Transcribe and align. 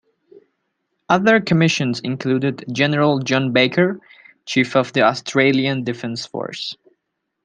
Other 1.09 1.39
commissions 1.39 1.99
included 1.99 2.65
General 2.71 3.19
John 3.19 3.53
Baker, 3.53 3.99
Chief 4.47 4.75
of 4.75 4.91
the 4.93 5.03
Australian 5.03 5.83
Defence 5.83 6.25
Force. 6.25 6.75